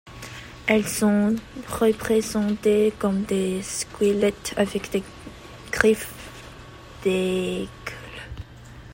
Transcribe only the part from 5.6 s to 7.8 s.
griffes d'aigles.